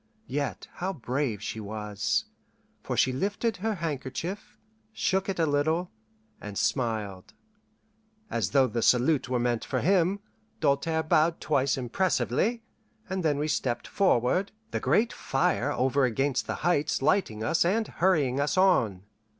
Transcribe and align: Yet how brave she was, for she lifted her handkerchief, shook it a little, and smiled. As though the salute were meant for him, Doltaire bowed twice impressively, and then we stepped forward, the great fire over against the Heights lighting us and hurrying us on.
Yet 0.25 0.67
how 0.77 0.93
brave 0.93 1.43
she 1.43 1.59
was, 1.59 2.25
for 2.81 2.97
she 2.97 3.13
lifted 3.13 3.57
her 3.57 3.75
handkerchief, 3.75 4.57
shook 4.91 5.29
it 5.29 5.37
a 5.37 5.45
little, 5.45 5.91
and 6.41 6.57
smiled. 6.57 7.35
As 8.27 8.49
though 8.49 8.65
the 8.65 8.81
salute 8.81 9.29
were 9.29 9.37
meant 9.37 9.63
for 9.63 9.79
him, 9.81 10.19
Doltaire 10.59 11.03
bowed 11.03 11.39
twice 11.39 11.77
impressively, 11.77 12.63
and 13.11 13.21
then 13.21 13.37
we 13.37 13.47
stepped 13.47 13.85
forward, 13.87 14.51
the 14.71 14.79
great 14.79 15.13
fire 15.13 15.71
over 15.71 16.03
against 16.03 16.47
the 16.47 16.55
Heights 16.65 17.03
lighting 17.03 17.43
us 17.43 17.63
and 17.63 17.87
hurrying 17.87 18.39
us 18.39 18.57
on. 18.57 19.03